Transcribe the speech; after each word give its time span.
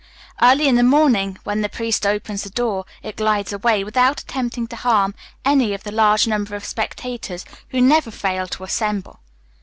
Early 0.41 0.67
in 0.67 0.77
the 0.77 0.81
morning, 0.83 1.37
when 1.43 1.61
the 1.61 1.69
priest 1.69 2.07
opens 2.07 2.41
the 2.41 2.49
door, 2.49 2.85
it 3.03 3.17
glides 3.17 3.53
away, 3.53 3.83
without 3.83 4.19
attempting 4.21 4.65
to 4.69 4.75
harm 4.75 5.13
any 5.45 5.75
of 5.75 5.83
the 5.83 5.91
large 5.91 6.25
number 6.25 6.55
of 6.55 6.65
spectators, 6.65 7.45
who 7.69 7.81
never 7.81 8.09
fail 8.09 8.47
to 8.47 8.63
assemble. 8.63 9.19